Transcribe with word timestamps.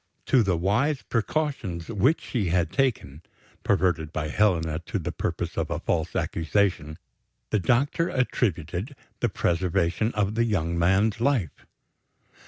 To 0.25 0.41
the 0.41 0.57
wise 0.57 1.03
precautions 1.03 1.87
which 1.89 2.21
she 2.21 2.47
had 2.47 2.71
taken 2.71 3.21
perverted 3.63 4.11
by 4.11 4.29
Helena 4.29 4.79
to 4.87 4.97
the 4.97 5.11
purpose 5.11 5.57
of 5.59 5.69
a 5.69 5.77
false 5.79 6.15
accusation 6.15 6.97
the 7.51 7.59
doctor 7.59 8.09
attributed 8.09 8.95
the 9.19 9.29
preservation 9.29 10.11
of 10.15 10.33
the 10.33 10.45
young 10.45 10.75
man's 10.75 11.19
life. 11.21 11.67